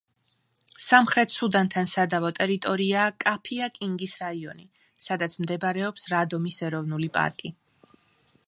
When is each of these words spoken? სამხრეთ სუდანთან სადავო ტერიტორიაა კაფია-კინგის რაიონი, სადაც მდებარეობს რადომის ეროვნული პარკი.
სამხრეთ 0.83 1.35
სუდანთან 1.35 1.89
სადავო 1.91 2.31
ტერიტორიაა 2.39 3.13
კაფია-კინგის 3.25 4.17
რაიონი, 4.25 4.67
სადაც 5.09 5.37
მდებარეობს 5.45 6.11
რადომის 6.15 6.61
ეროვნული 6.71 7.13
პარკი. 7.21 7.55